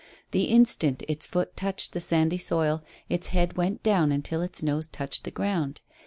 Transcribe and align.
The 0.31 0.45
instant 0.45 1.03
its 1.07 1.27
foot 1.27 1.55
touched 1.55 1.93
the 1.93 2.01
sandy 2.01 2.39
soil 2.39 2.83
its 3.07 3.27
head 3.27 3.55
went 3.55 3.83
down 3.83 4.11
until 4.11 4.41
its 4.41 4.63
nose 4.63 4.87
touched 4.87 5.25
the 5.25 5.29
ground. 5.29 5.79